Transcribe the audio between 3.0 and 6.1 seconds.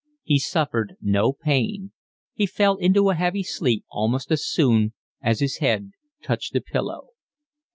a heavy sleep almost as soon as his head